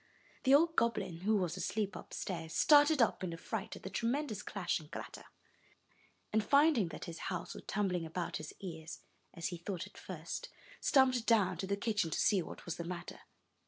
The 0.45 0.55
old 0.55 0.75
goblin, 0.75 1.17
who 1.19 1.35
was 1.37 1.57
asleep 1.57 1.95
upstairs, 1.95 2.55
started 2.55 3.03
up 3.03 3.23
in 3.23 3.33
a 3.33 3.37
fright 3.37 3.75
at 3.75 3.83
the 3.83 3.89
tremendous 3.91 4.41
clash 4.41 4.79
and 4.79 4.91
clatter, 4.91 5.25
and, 6.33 6.43
finding 6.43 6.87
that 6.87 7.05
his 7.05 7.19
house 7.29 7.53
was 7.53 7.65
tumbling 7.67 8.03
about 8.07 8.37
his 8.37 8.51
ears, 8.61 9.01
as 9.35 9.49
he 9.49 9.57
thought 9.57 9.85
at 9.85 9.99
first, 9.99 10.49
stumped 10.79 11.27
down 11.27 11.57
to 11.57 11.67
the 11.67 11.77
kitchen 11.77 12.09
to 12.09 12.19
see 12.19 12.41
what 12.41 12.65
was 12.65 12.77
the 12.77 12.83
matter. 12.83 13.19